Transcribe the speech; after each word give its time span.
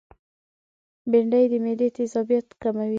بېنډۍ 1.09 1.45
د 1.51 1.53
معدې 1.63 1.87
تيزابیت 1.97 2.47
کموي 2.61 2.89